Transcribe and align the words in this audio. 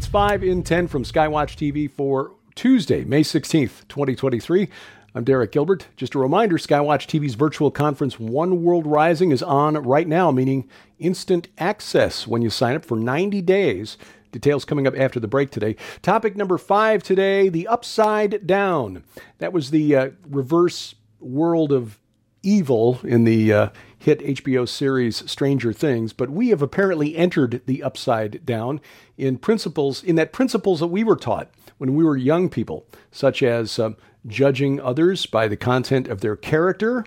It's 0.00 0.06
5 0.06 0.42
in 0.44 0.62
10 0.62 0.88
from 0.88 1.04
Skywatch 1.04 1.56
TV 1.56 1.88
for 1.90 2.32
Tuesday, 2.54 3.04
May 3.04 3.20
16th, 3.20 3.86
2023. 3.88 4.70
I'm 5.14 5.24
Derek 5.24 5.52
Gilbert. 5.52 5.88
Just 5.94 6.14
a 6.14 6.18
reminder 6.18 6.56
Skywatch 6.56 7.04
TV's 7.06 7.34
virtual 7.34 7.70
conference 7.70 8.18
One 8.18 8.62
World 8.62 8.86
Rising 8.86 9.30
is 9.30 9.42
on 9.42 9.74
right 9.74 10.08
now, 10.08 10.30
meaning 10.30 10.66
instant 10.98 11.48
access 11.58 12.26
when 12.26 12.40
you 12.40 12.48
sign 12.48 12.76
up 12.76 12.86
for 12.86 12.96
90 12.96 13.42
days. 13.42 13.98
Details 14.32 14.64
coming 14.64 14.86
up 14.86 14.96
after 14.96 15.20
the 15.20 15.28
break 15.28 15.50
today. 15.50 15.76
Topic 16.00 16.34
number 16.34 16.56
five 16.56 17.02
today 17.02 17.50
the 17.50 17.68
upside 17.68 18.46
down. 18.46 19.04
That 19.36 19.52
was 19.52 19.70
the 19.70 19.94
uh, 19.94 20.10
reverse 20.26 20.94
world 21.20 21.72
of 21.72 21.99
evil 22.42 23.00
in 23.02 23.24
the 23.24 23.52
uh, 23.52 23.68
hit 23.98 24.20
HBO 24.20 24.68
series 24.68 25.30
Stranger 25.30 25.72
Things, 25.72 26.12
but 26.12 26.30
we 26.30 26.48
have 26.48 26.62
apparently 26.62 27.16
entered 27.16 27.62
the 27.66 27.82
upside 27.82 28.44
down 28.46 28.80
in 29.18 29.38
principles, 29.38 30.02
in 30.02 30.16
that 30.16 30.32
principles 30.32 30.80
that 30.80 30.88
we 30.88 31.04
were 31.04 31.16
taught 31.16 31.50
when 31.78 31.94
we 31.94 32.04
were 32.04 32.16
young 32.16 32.48
people, 32.48 32.86
such 33.10 33.42
as 33.42 33.78
um, 33.78 33.96
judging 34.26 34.80
others 34.80 35.26
by 35.26 35.48
the 35.48 35.56
content 35.56 36.08
of 36.08 36.20
their 36.20 36.36
character, 36.36 37.04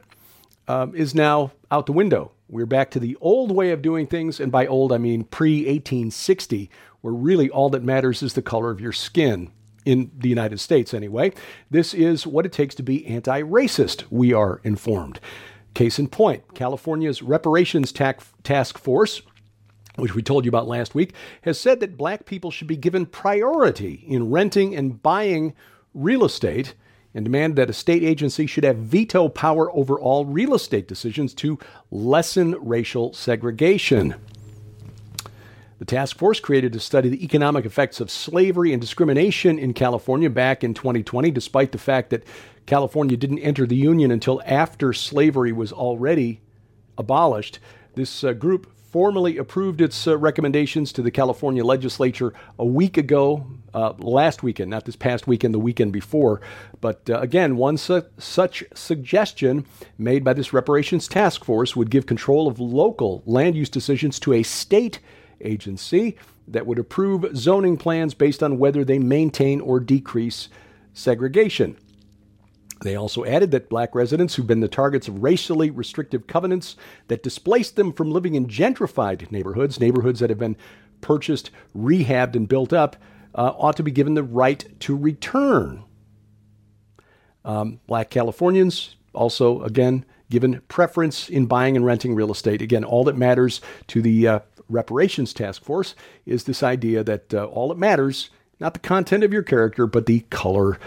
um, 0.67 0.95
is 0.95 1.13
now 1.15 1.51
out 1.71 1.85
the 1.85 1.91
window. 1.91 2.31
We're 2.47 2.65
back 2.65 2.91
to 2.91 2.99
the 2.99 3.17
old 3.19 3.51
way 3.51 3.71
of 3.71 3.81
doing 3.81 4.07
things, 4.07 4.39
and 4.39 4.51
by 4.51 4.67
old 4.67 4.93
I 4.93 4.97
mean 4.97 5.23
pre 5.23 5.57
1860, 5.65 6.69
where 7.01 7.13
really 7.13 7.49
all 7.49 7.69
that 7.71 7.83
matters 7.83 8.21
is 8.21 8.33
the 8.33 8.41
color 8.41 8.69
of 8.69 8.79
your 8.79 8.91
skin 8.91 9.51
in 9.85 10.11
the 10.17 10.29
United 10.29 10.59
States 10.59 10.93
anyway. 10.93 11.31
This 11.69 11.93
is 11.93 12.27
what 12.27 12.45
it 12.45 12.51
takes 12.51 12.75
to 12.75 12.83
be 12.83 13.05
anti 13.05 13.41
racist, 13.41 14.03
we 14.09 14.33
are 14.33 14.61
informed. 14.63 15.19
Case 15.73 15.97
in 15.97 16.07
point, 16.07 16.53
California's 16.53 17.21
reparations 17.23 17.91
task 17.91 18.77
force 18.77 19.21
which 19.95 20.15
we 20.15 20.23
told 20.23 20.45
you 20.45 20.49
about 20.49 20.67
last 20.67 20.95
week, 20.95 21.13
has 21.41 21.59
said 21.59 21.79
that 21.79 21.97
black 21.97 22.25
people 22.25 22.51
should 22.51 22.67
be 22.67 22.77
given 22.77 23.05
priority 23.05 24.03
in 24.07 24.31
renting 24.31 24.75
and 24.75 25.01
buying 25.03 25.53
real 25.93 26.25
estate 26.25 26.73
and 27.13 27.25
demanded 27.25 27.55
that 27.55 27.69
a 27.69 27.73
state 27.73 28.03
agency 28.03 28.47
should 28.47 28.63
have 28.63 28.77
veto 28.77 29.29
power 29.29 29.71
over 29.75 29.99
all 29.99 30.25
real 30.25 30.55
estate 30.55 30.87
decisions 30.87 31.33
to 31.33 31.59
lessen 31.91 32.55
racial 32.59 33.13
segregation. 33.13 34.15
The 35.83 35.95
task 35.95 36.17
force 36.17 36.39
created 36.39 36.71
to 36.71 36.79
study 36.79 37.09
the 37.09 37.25
economic 37.25 37.65
effects 37.65 37.99
of 37.99 38.09
slavery 38.09 38.71
and 38.71 38.79
discrimination 38.79 39.59
in 39.59 39.73
California 39.73 40.29
back 40.29 40.63
in 40.63 40.73
2020, 40.73 41.29
despite 41.29 41.73
the 41.73 41.77
fact 41.77 42.09
that 42.11 42.23
California 42.65 43.17
didn't 43.17 43.39
enter 43.39 43.67
the 43.67 43.75
Union 43.75 44.09
until 44.09 44.41
after 44.45 44.93
slavery 44.93 45.51
was 45.51 45.73
already 45.73 46.39
abolished. 46.97 47.59
This 47.95 48.23
uh, 48.23 48.31
group 48.31 48.71
formally 48.77 49.37
approved 49.37 49.81
its 49.81 50.07
uh, 50.07 50.17
recommendations 50.17 50.93
to 50.93 51.01
the 51.01 51.11
California 51.11 51.65
legislature 51.65 52.33
a 52.57 52.65
week 52.65 52.95
ago, 52.95 53.45
uh, 53.73 53.91
last 53.97 54.41
weekend, 54.41 54.71
not 54.71 54.85
this 54.85 54.95
past 54.95 55.27
weekend, 55.27 55.53
the 55.53 55.59
weekend 55.59 55.91
before. 55.91 56.39
But 56.79 57.09
uh, 57.09 57.19
again, 57.19 57.57
one 57.57 57.75
su- 57.75 58.05
such 58.17 58.63
suggestion 58.73 59.65
made 59.97 60.23
by 60.23 60.31
this 60.31 60.53
reparations 60.53 61.09
task 61.09 61.43
force 61.43 61.75
would 61.75 61.89
give 61.89 62.05
control 62.05 62.47
of 62.47 62.57
local 62.57 63.21
land 63.25 63.57
use 63.57 63.69
decisions 63.69 64.17
to 64.21 64.31
a 64.31 64.43
state 64.43 65.01
agency 65.43 66.17
that 66.47 66.65
would 66.65 66.79
approve 66.79 67.35
zoning 67.35 67.77
plans 67.77 68.13
based 68.13 68.43
on 68.43 68.57
whether 68.57 68.83
they 68.83 68.99
maintain 68.99 69.61
or 69.61 69.79
decrease 69.79 70.49
segregation. 70.93 71.77
They 72.81 72.95
also 72.95 73.23
added 73.23 73.51
that 73.51 73.69
black 73.69 73.95
residents 73.95 74.35
who've 74.35 74.47
been 74.47 74.59
the 74.59 74.67
targets 74.67 75.07
of 75.07 75.23
racially 75.23 75.69
restrictive 75.69 76.27
covenants 76.27 76.75
that 77.07 77.23
displaced 77.23 77.77
them 77.77 77.93
from 77.93 78.11
living 78.11 78.35
in 78.35 78.47
gentrified 78.47 79.31
neighborhoods, 79.31 79.79
neighborhoods 79.79 80.19
that 80.19 80.29
have 80.29 80.39
been 80.39 80.57
purchased, 80.99 81.49
rehabbed, 81.75 82.35
and 82.35 82.49
built 82.49 82.73
up, 82.73 82.97
uh, 83.35 83.53
ought 83.57 83.77
to 83.77 83.83
be 83.83 83.91
given 83.91 84.15
the 84.15 84.23
right 84.23 84.67
to 84.81 84.97
return. 84.97 85.83
Um, 87.45 87.79
black 87.87 88.09
Californians 88.09 88.95
also, 89.13 89.61
again, 89.63 90.05
given 90.29 90.61
preference 90.67 91.29
in 91.29 91.45
buying 91.45 91.75
and 91.75 91.85
renting 91.85 92.15
real 92.15 92.31
estate. 92.31 92.61
Again, 92.61 92.83
all 92.83 93.03
that 93.05 93.17
matters 93.17 93.61
to 93.87 94.01
the 94.01 94.27
uh, 94.27 94.39
reparations 94.69 95.33
task 95.33 95.63
force 95.63 95.95
is 96.25 96.43
this 96.43 96.63
idea 96.63 97.03
that 97.03 97.33
uh, 97.33 97.45
all 97.45 97.69
that 97.69 97.77
matters, 97.77 98.29
not 98.59 98.73
the 98.73 98.79
content 98.79 99.23
of 99.23 99.33
your 99.33 99.43
character, 99.43 99.87
but 99.87 100.05
the 100.05 100.21
color 100.29 100.79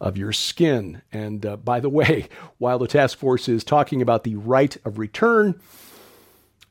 of 0.00 0.16
your 0.16 0.32
skin. 0.32 1.00
And 1.12 1.46
uh, 1.46 1.56
by 1.56 1.80
the 1.80 1.88
way, 1.88 2.28
while 2.58 2.78
the 2.78 2.88
task 2.88 3.18
force 3.18 3.48
is 3.48 3.64
talking 3.64 4.02
about 4.02 4.24
the 4.24 4.36
right 4.36 4.76
of 4.84 4.98
return, 4.98 5.60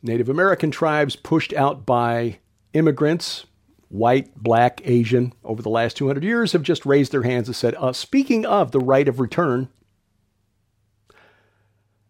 Native 0.03 0.29
American 0.29 0.71
tribes 0.71 1.15
pushed 1.15 1.53
out 1.53 1.85
by 1.85 2.39
immigrants, 2.73 3.45
white, 3.89 4.35
black, 4.35 4.81
Asian, 4.83 5.33
over 5.43 5.61
the 5.61 5.69
last 5.69 5.97
200 5.97 6.23
years 6.23 6.53
have 6.53 6.63
just 6.63 6.85
raised 6.85 7.11
their 7.11 7.23
hands 7.23 7.47
and 7.47 7.55
said, 7.55 7.75
uh, 7.75 7.93
speaking 7.93 8.45
of 8.45 8.71
the 8.71 8.79
right 8.79 9.07
of 9.07 9.19
return, 9.19 9.69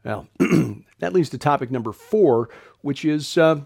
well, 0.04 0.28
that 1.00 1.14
leads 1.14 1.30
to 1.30 1.38
topic 1.38 1.70
number 1.70 1.92
four, 1.92 2.50
which 2.82 3.06
is 3.06 3.38
uh, 3.38 3.62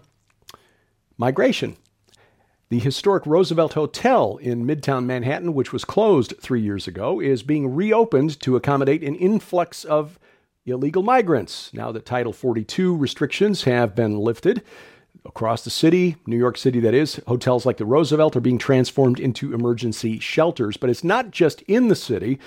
migration. 1.18 1.76
The 2.68 2.78
historic 2.80 3.24
Roosevelt 3.26 3.74
Hotel 3.74 4.38
in 4.38 4.66
Midtown 4.66 5.04
Manhattan, 5.04 5.54
which 5.54 5.72
was 5.72 5.84
closed 5.84 6.34
three 6.40 6.60
years 6.60 6.88
ago, 6.88 7.20
is 7.20 7.44
being 7.44 7.74
reopened 7.74 8.40
to 8.40 8.56
accommodate 8.56 9.04
an 9.04 9.14
influx 9.14 9.84
of 9.84 10.18
illegal 10.64 11.04
migrants 11.04 11.72
now 11.72 11.92
that 11.92 12.04
Title 12.04 12.32
42 12.32 12.96
restrictions 12.96 13.64
have 13.64 13.94
been 13.94 14.18
lifted. 14.18 14.62
Across 15.24 15.62
the 15.64 15.70
city, 15.70 16.16
New 16.26 16.36
York 16.36 16.56
City, 16.56 16.80
that 16.80 16.94
is, 16.94 17.20
hotels 17.26 17.64
like 17.64 17.76
the 17.76 17.84
Roosevelt 17.84 18.36
are 18.36 18.40
being 18.40 18.58
transformed 18.58 19.18
into 19.20 19.54
emergency 19.54 20.18
shelters. 20.18 20.76
But 20.76 20.90
it's 20.90 21.04
not 21.04 21.30
just 21.30 21.62
in 21.62 21.88
the 21.88 21.96
city. 21.96 22.38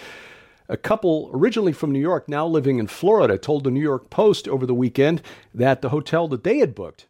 A 0.68 0.78
couple 0.78 1.32
originally 1.34 1.72
from 1.72 1.92
New 1.92 2.00
York, 2.00 2.30
now 2.30 2.46
living 2.46 2.78
in 2.78 2.88
Florida, 2.88 3.38
told 3.38 3.64
the 3.64 3.72
New 3.72 3.82
York 3.82 4.10
Post 4.10 4.48
over 4.48 4.66
the 4.66 4.74
weekend 4.74 5.22
that 5.54 5.82
the 5.82 5.90
hotel 5.90 6.28
that 6.28 6.44
they 6.44 6.60
had 6.60 6.76
booked, 6.76 7.08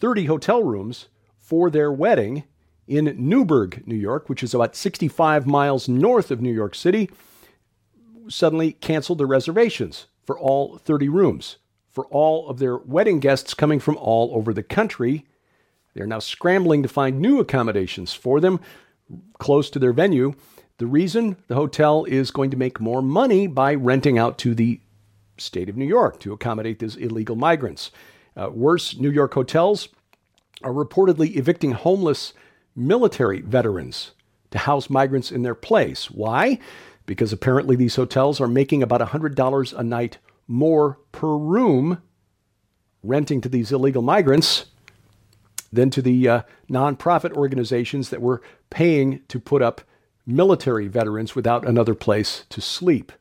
30 0.00 0.24
hotel 0.26 0.62
rooms, 0.62 1.08
for 1.38 1.68
their 1.68 1.90
wedding 1.90 2.44
in 2.86 3.14
Newburgh, 3.18 3.82
New 3.84 3.96
York, 3.96 4.28
which 4.28 4.42
is 4.42 4.54
about 4.54 4.76
65 4.76 5.46
miles 5.46 5.88
north 5.88 6.30
of 6.30 6.40
New 6.40 6.52
York 6.52 6.74
City, 6.74 7.10
suddenly 8.28 8.72
canceled 8.72 9.18
their 9.18 9.26
reservations 9.26 10.06
for 10.24 10.38
all 10.38 10.78
30 10.78 11.08
rooms. 11.08 11.56
For 11.88 12.06
all 12.06 12.48
of 12.48 12.60
their 12.60 12.76
wedding 12.76 13.18
guests 13.18 13.52
coming 13.52 13.80
from 13.80 13.96
all 13.96 14.30
over 14.32 14.54
the 14.54 14.62
country, 14.62 15.26
they're 15.94 16.06
now 16.06 16.20
scrambling 16.20 16.84
to 16.84 16.88
find 16.88 17.18
new 17.18 17.40
accommodations 17.40 18.12
for 18.14 18.40
them 18.40 18.60
close 19.38 19.70
to 19.70 19.80
their 19.80 19.92
venue. 19.92 20.34
The 20.78 20.86
reason 20.86 21.36
the 21.48 21.56
hotel 21.56 22.04
is 22.04 22.30
going 22.30 22.52
to 22.52 22.56
make 22.56 22.80
more 22.80 23.02
money 23.02 23.48
by 23.48 23.74
renting 23.74 24.18
out 24.18 24.38
to 24.38 24.54
the 24.54 24.80
state 25.36 25.68
of 25.68 25.76
New 25.76 25.86
York 25.86 26.20
to 26.20 26.32
accommodate 26.32 26.78
these 26.78 26.94
illegal 26.94 27.34
migrants. 27.34 27.90
Uh, 28.40 28.48
worse, 28.48 28.96
New 28.96 29.10
York 29.10 29.34
hotels 29.34 29.88
are 30.62 30.72
reportedly 30.72 31.36
evicting 31.36 31.72
homeless 31.72 32.32
military 32.74 33.42
veterans 33.42 34.12
to 34.50 34.56
house 34.56 34.88
migrants 34.88 35.30
in 35.30 35.42
their 35.42 35.54
place. 35.54 36.10
Why? 36.10 36.58
Because 37.04 37.34
apparently 37.34 37.76
these 37.76 37.96
hotels 37.96 38.40
are 38.40 38.48
making 38.48 38.82
about 38.82 39.02
$100 39.02 39.78
a 39.78 39.82
night 39.82 40.18
more 40.48 40.98
per 41.12 41.36
room 41.36 42.00
renting 43.02 43.42
to 43.42 43.48
these 43.48 43.72
illegal 43.72 44.00
migrants 44.00 44.66
than 45.70 45.90
to 45.90 46.00
the 46.00 46.26
uh, 46.26 46.42
nonprofit 46.70 47.32
organizations 47.32 48.08
that 48.08 48.22
were 48.22 48.40
paying 48.70 49.20
to 49.28 49.38
put 49.38 49.60
up 49.60 49.82
military 50.26 50.88
veterans 50.88 51.34
without 51.34 51.68
another 51.68 51.94
place 51.94 52.44
to 52.48 52.62
sleep. 52.62 53.12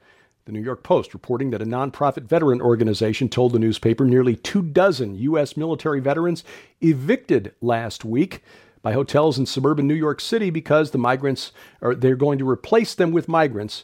The 0.49 0.53
New 0.53 0.63
York 0.63 0.81
Post 0.81 1.13
reporting 1.13 1.51
that 1.51 1.61
a 1.61 1.65
nonprofit 1.65 2.23
veteran 2.23 2.59
organization 2.59 3.29
told 3.29 3.51
the 3.51 3.59
newspaper 3.59 4.03
nearly 4.03 4.35
two 4.35 4.63
dozen 4.63 5.13
U.S. 5.13 5.55
military 5.55 5.99
veterans 5.99 6.43
evicted 6.81 7.53
last 7.61 8.03
week 8.03 8.41
by 8.81 8.93
hotels 8.93 9.37
in 9.37 9.45
suburban 9.45 9.87
New 9.87 9.93
York 9.93 10.19
City 10.19 10.49
because 10.49 10.89
the 10.89 10.97
migrants 10.97 11.51
are 11.83 11.93
they're 11.93 12.15
going 12.15 12.39
to 12.39 12.49
replace 12.49 12.95
them 12.95 13.11
with 13.11 13.27
migrants 13.27 13.83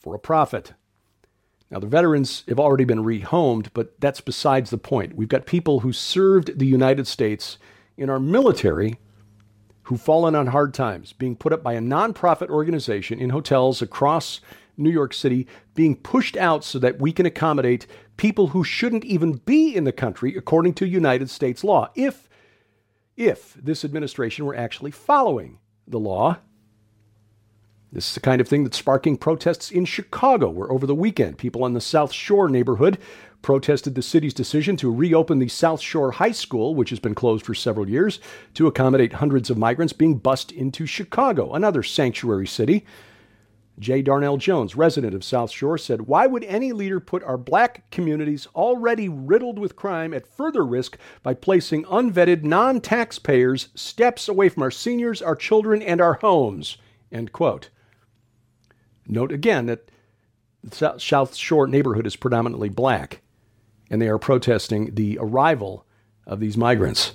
for 0.00 0.14
a 0.14 0.18
profit. 0.18 0.72
Now 1.70 1.80
the 1.80 1.86
veterans 1.86 2.44
have 2.48 2.58
already 2.58 2.84
been 2.84 3.04
rehomed, 3.04 3.68
but 3.74 4.00
that's 4.00 4.22
besides 4.22 4.70
the 4.70 4.78
point. 4.78 5.16
We've 5.16 5.28
got 5.28 5.44
people 5.44 5.80
who 5.80 5.92
served 5.92 6.58
the 6.58 6.66
United 6.66 7.06
States 7.06 7.58
in 7.98 8.08
our 8.08 8.18
military 8.18 8.96
who've 9.82 10.00
fallen 10.00 10.34
on 10.34 10.46
hard 10.46 10.72
times, 10.72 11.12
being 11.12 11.36
put 11.36 11.52
up 11.52 11.62
by 11.62 11.74
a 11.74 11.80
nonprofit 11.80 12.48
organization 12.48 13.18
in 13.18 13.28
hotels 13.28 13.82
across 13.82 14.40
New 14.76 14.90
York 14.90 15.14
City 15.14 15.46
being 15.74 15.96
pushed 15.96 16.36
out 16.36 16.64
so 16.64 16.78
that 16.78 17.00
we 17.00 17.12
can 17.12 17.26
accommodate 17.26 17.86
people 18.16 18.48
who 18.48 18.64
shouldn't 18.64 19.04
even 19.04 19.32
be 19.32 19.74
in 19.74 19.84
the 19.84 19.92
country 19.92 20.36
according 20.36 20.74
to 20.74 20.86
United 20.86 21.30
States 21.30 21.64
law. 21.64 21.90
If 21.94 22.28
if 23.16 23.54
this 23.54 23.84
administration 23.84 24.44
were 24.44 24.56
actually 24.56 24.90
following 24.90 25.58
the 25.86 26.00
law. 26.00 26.38
This 27.92 28.08
is 28.08 28.14
the 28.14 28.20
kind 28.20 28.40
of 28.40 28.48
thing 28.48 28.64
that's 28.64 28.78
sparking 28.78 29.16
protests 29.16 29.70
in 29.70 29.84
Chicago, 29.84 30.50
where 30.50 30.72
over 30.72 30.84
the 30.84 30.96
weekend, 30.96 31.38
people 31.38 31.64
in 31.64 31.74
the 31.74 31.80
South 31.80 32.12
Shore 32.12 32.48
neighborhood 32.48 32.98
protested 33.40 33.94
the 33.94 34.02
city's 34.02 34.34
decision 34.34 34.76
to 34.78 34.92
reopen 34.92 35.38
the 35.38 35.48
South 35.48 35.80
Shore 35.80 36.12
High 36.12 36.32
School, 36.32 36.74
which 36.74 36.90
has 36.90 36.98
been 36.98 37.14
closed 37.14 37.44
for 37.44 37.54
several 37.54 37.88
years, 37.88 38.18
to 38.54 38.66
accommodate 38.66 39.12
hundreds 39.12 39.48
of 39.48 39.58
migrants 39.58 39.92
being 39.92 40.18
bused 40.18 40.50
into 40.50 40.86
Chicago, 40.86 41.52
another 41.52 41.84
sanctuary 41.84 42.48
city. 42.48 42.84
J. 43.78 44.02
Darnell 44.02 44.36
Jones, 44.36 44.76
resident 44.76 45.14
of 45.14 45.24
South 45.24 45.50
Shore, 45.50 45.76
said, 45.76 46.02
Why 46.02 46.26
would 46.26 46.44
any 46.44 46.72
leader 46.72 47.00
put 47.00 47.24
our 47.24 47.36
black 47.36 47.90
communities, 47.90 48.46
already 48.54 49.08
riddled 49.08 49.58
with 49.58 49.74
crime, 49.74 50.14
at 50.14 50.26
further 50.26 50.64
risk 50.64 50.96
by 51.22 51.34
placing 51.34 51.84
unvetted 51.84 52.44
non 52.44 52.80
taxpayers 52.80 53.68
steps 53.74 54.28
away 54.28 54.48
from 54.48 54.62
our 54.62 54.70
seniors, 54.70 55.20
our 55.20 55.34
children, 55.34 55.82
and 55.82 56.00
our 56.00 56.14
homes? 56.14 56.78
End 57.10 57.32
quote. 57.32 57.70
Note 59.06 59.32
again 59.32 59.66
that 59.66 59.90
the 60.62 60.98
South 60.98 61.34
Shore 61.34 61.66
neighborhood 61.66 62.06
is 62.06 62.16
predominantly 62.16 62.68
black, 62.68 63.22
and 63.90 64.00
they 64.00 64.08
are 64.08 64.18
protesting 64.18 64.94
the 64.94 65.18
arrival 65.20 65.84
of 66.26 66.38
these 66.38 66.56
migrants. 66.56 67.14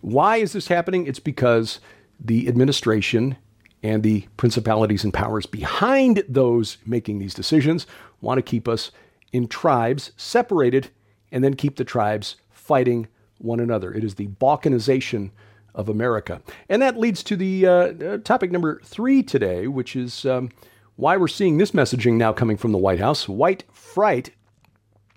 Why 0.00 0.38
is 0.38 0.52
this 0.52 0.68
happening? 0.68 1.06
It's 1.06 1.20
because 1.20 1.80
the 2.18 2.48
administration 2.48 3.36
and 3.84 4.02
the 4.02 4.26
principalities 4.38 5.04
and 5.04 5.12
powers 5.12 5.44
behind 5.44 6.24
those 6.26 6.78
making 6.86 7.18
these 7.18 7.34
decisions 7.34 7.86
want 8.22 8.38
to 8.38 8.42
keep 8.42 8.66
us 8.66 8.90
in 9.30 9.46
tribes 9.46 10.10
separated 10.16 10.88
and 11.30 11.44
then 11.44 11.54
keep 11.54 11.76
the 11.76 11.84
tribes 11.84 12.36
fighting 12.50 13.06
one 13.36 13.60
another. 13.60 13.92
It 13.92 14.02
is 14.02 14.14
the 14.14 14.28
balkanization 14.28 15.30
of 15.74 15.90
America. 15.90 16.40
And 16.70 16.80
that 16.80 16.96
leads 16.96 17.22
to 17.24 17.36
the 17.36 17.66
uh, 17.66 17.72
uh, 17.72 18.18
topic 18.18 18.50
number 18.50 18.80
three 18.84 19.22
today, 19.22 19.66
which 19.66 19.96
is 19.96 20.24
um, 20.24 20.48
why 20.96 21.18
we're 21.18 21.28
seeing 21.28 21.58
this 21.58 21.72
messaging 21.72 22.14
now 22.14 22.32
coming 22.32 22.56
from 22.56 22.72
the 22.72 22.78
White 22.78 23.00
House 23.00 23.28
white 23.28 23.64
fright, 23.70 24.30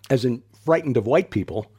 as 0.10 0.26
in 0.26 0.44
frightened 0.66 0.98
of 0.98 1.08
white 1.08 1.30
people. 1.30 1.72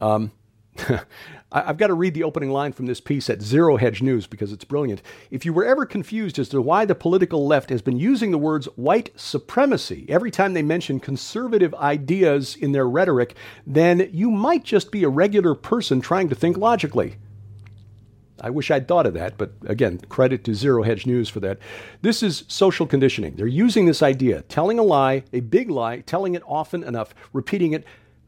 Um, 0.00 0.32
I've 1.52 1.78
got 1.78 1.86
to 1.86 1.94
read 1.94 2.12
the 2.12 2.24
opening 2.24 2.50
line 2.50 2.72
from 2.72 2.86
this 2.86 3.00
piece 3.00 3.30
at 3.30 3.40
Zero 3.40 3.78
Hedge 3.78 4.02
News 4.02 4.26
because 4.26 4.52
it's 4.52 4.64
brilliant. 4.64 5.00
If 5.30 5.46
you 5.46 5.54
were 5.54 5.64
ever 5.64 5.86
confused 5.86 6.38
as 6.38 6.50
to 6.50 6.60
why 6.60 6.84
the 6.84 6.94
political 6.94 7.46
left 7.46 7.70
has 7.70 7.80
been 7.80 7.98
using 7.98 8.30
the 8.30 8.38
words 8.38 8.66
white 8.76 9.18
supremacy 9.18 10.04
every 10.10 10.30
time 10.30 10.52
they 10.52 10.62
mention 10.62 11.00
conservative 11.00 11.74
ideas 11.74 12.54
in 12.54 12.72
their 12.72 12.86
rhetoric, 12.86 13.34
then 13.66 14.10
you 14.12 14.30
might 14.30 14.62
just 14.62 14.92
be 14.92 15.04
a 15.04 15.08
regular 15.08 15.54
person 15.54 16.02
trying 16.02 16.28
to 16.28 16.34
think 16.34 16.58
logically. 16.58 17.16
I 18.40 18.50
wish 18.50 18.70
I'd 18.70 18.86
thought 18.86 19.06
of 19.06 19.14
that, 19.14 19.36
but 19.36 19.52
again, 19.66 19.98
credit 20.08 20.44
to 20.44 20.54
Zero 20.54 20.82
Hedge 20.82 21.06
News 21.06 21.28
for 21.28 21.40
that. 21.40 21.58
This 22.02 22.22
is 22.22 22.44
social 22.46 22.86
conditioning. 22.86 23.34
They're 23.34 23.46
using 23.46 23.86
this 23.86 24.02
idea, 24.02 24.42
telling 24.42 24.78
a 24.78 24.84
lie, 24.84 25.24
a 25.32 25.40
big 25.40 25.70
lie, 25.70 26.00
telling 26.00 26.34
it 26.34 26.42
often 26.46 26.84
enough, 26.84 27.14
repeating 27.32 27.72
it 27.72 27.84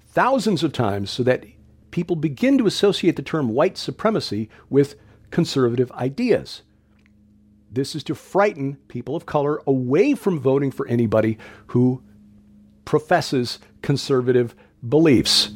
thousands 0.08 0.64
of 0.64 0.72
times 0.72 1.10
so 1.10 1.22
that 1.22 1.44
people 1.90 2.16
begin 2.16 2.58
to 2.58 2.66
associate 2.66 3.16
the 3.16 3.22
term 3.22 3.48
white 3.48 3.76
supremacy 3.76 4.48
with 4.68 4.96
conservative 5.30 5.90
ideas. 5.92 6.62
This 7.70 7.94
is 7.94 8.02
to 8.04 8.14
frighten 8.14 8.76
people 8.88 9.14
of 9.14 9.26
color 9.26 9.60
away 9.66 10.14
from 10.14 10.40
voting 10.40 10.70
for 10.70 10.86
anybody 10.88 11.38
who 11.68 12.02
professes 12.84 13.60
conservative 13.82 14.54
beliefs. 14.86 15.52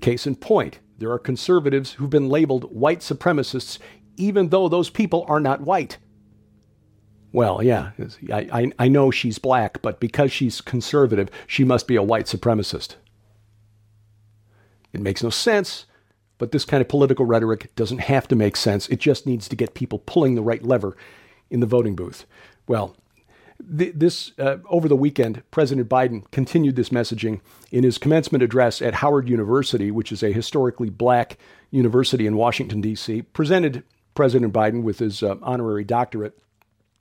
Case 0.00 0.26
in 0.26 0.36
point, 0.36 0.78
there 0.98 1.10
are 1.10 1.18
conservatives 1.18 1.92
who've 1.94 2.10
been 2.10 2.28
labeled 2.28 2.72
white 2.72 3.00
supremacists, 3.00 3.78
even 4.16 4.50
though 4.50 4.68
those 4.68 4.90
people 4.90 5.24
are 5.28 5.40
not 5.40 5.62
white. 5.62 5.98
Well, 7.32 7.62
yeah, 7.62 7.90
I, 8.30 8.48
I, 8.52 8.72
I 8.78 8.88
know 8.88 9.10
she's 9.10 9.38
black, 9.38 9.80
but 9.82 9.98
because 9.98 10.30
she's 10.30 10.60
conservative, 10.60 11.30
she 11.46 11.64
must 11.64 11.88
be 11.88 11.96
a 11.96 12.02
white 12.02 12.26
supremacist. 12.26 12.96
It 14.92 15.00
makes 15.00 15.22
no 15.22 15.30
sense, 15.30 15.86
but 16.38 16.52
this 16.52 16.64
kind 16.64 16.80
of 16.80 16.88
political 16.88 17.24
rhetoric 17.24 17.74
doesn't 17.76 17.98
have 17.98 18.28
to 18.28 18.36
make 18.36 18.56
sense. 18.56 18.88
It 18.88 19.00
just 19.00 19.26
needs 19.26 19.48
to 19.48 19.56
get 19.56 19.74
people 19.74 20.00
pulling 20.00 20.34
the 20.34 20.42
right 20.42 20.62
lever 20.62 20.96
in 21.50 21.60
the 21.60 21.66
voting 21.66 21.94
booth. 21.94 22.26
Well, 22.66 22.96
this 23.64 24.32
uh, 24.38 24.58
over 24.68 24.88
the 24.88 24.96
weekend, 24.96 25.42
President 25.50 25.88
Biden 25.88 26.28
continued 26.32 26.76
this 26.76 26.88
messaging 26.88 27.40
in 27.70 27.84
his 27.84 27.98
commencement 27.98 28.42
address 28.42 28.82
at 28.82 28.94
Howard 28.94 29.28
University, 29.28 29.90
which 29.90 30.10
is 30.10 30.22
a 30.22 30.32
historically 30.32 30.90
black 30.90 31.38
university 31.70 32.26
in 32.26 32.36
Washington 32.36 32.80
D.C. 32.80 33.22
Presented 33.22 33.84
President 34.14 34.52
Biden 34.52 34.82
with 34.82 34.98
his 34.98 35.22
uh, 35.22 35.36
honorary 35.42 35.84
doctorate. 35.84 36.38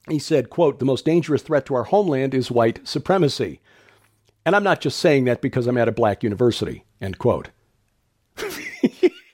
He 0.08 0.20
said, 0.20 0.50
"quote 0.50 0.80
The 0.80 0.86
most 0.86 1.06
dangerous 1.06 1.42
threat 1.42 1.66
to 1.66 1.76
our 1.76 1.86
homeland 1.86 2.34
is 2.34 2.52
white 2.52 2.88
supremacy." 2.88 3.60
And 4.46 4.56
I'm 4.56 4.64
not 4.64 4.82
just 4.82 5.00
saying 5.00 5.26
that 5.26 5.42
because 5.42 5.68
I'm 5.68 5.78
at 5.78 5.88
a 5.88 5.92
black 5.92 6.24
university. 6.24 6.86
End 7.00 7.18
quote. 7.18 7.50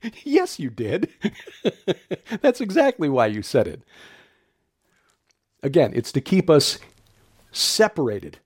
yes, 0.24 0.60
you 0.60 0.70
did. 0.70 1.10
That's 2.42 2.62
exactly 2.62 3.10
why 3.10 3.28
you 3.28 3.42
said 3.42 3.68
it. 3.68 3.82
Again, 5.64 5.92
it's 5.96 6.12
to 6.14 6.22
keep 6.22 6.50
us 6.50 6.80
separated 7.52 8.40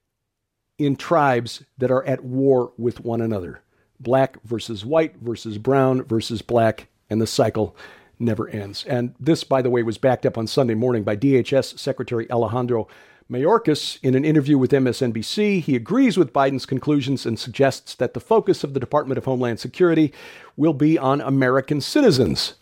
in 0.78 0.96
tribes 0.96 1.62
that 1.78 1.90
are 1.90 2.04
at 2.04 2.24
war 2.24 2.72
with 2.76 3.00
one 3.00 3.20
another 3.20 3.62
black 4.00 4.42
versus 4.42 4.84
white 4.84 5.16
versus 5.18 5.58
brown 5.58 6.02
versus 6.02 6.42
black, 6.42 6.88
and 7.08 7.20
the 7.20 7.26
cycle 7.26 7.76
never 8.18 8.48
ends. 8.48 8.84
And 8.84 9.14
this, 9.20 9.44
by 9.44 9.62
the 9.62 9.70
way, 9.70 9.82
was 9.82 9.98
backed 9.98 10.26
up 10.26 10.36
on 10.36 10.46
Sunday 10.46 10.74
morning 10.74 11.04
by 11.04 11.16
DHS 11.16 11.78
Secretary 11.78 12.30
Alejandro 12.30 12.88
Mayorkas 13.30 13.98
in 14.02 14.14
an 14.14 14.24
interview 14.24 14.58
with 14.58 14.70
MSNBC. 14.70 15.60
He 15.60 15.76
agrees 15.76 16.16
with 16.16 16.32
Biden's 16.32 16.66
conclusions 16.66 17.24
and 17.26 17.38
suggests 17.38 17.94
that 17.94 18.14
the 18.14 18.20
focus 18.20 18.64
of 18.64 18.74
the 18.74 18.80
Department 18.80 19.18
of 19.18 19.24
Homeland 19.24 19.60
Security 19.60 20.12
will 20.56 20.74
be 20.74 20.98
on 20.98 21.20
American 21.20 21.80
citizens. 21.80 22.54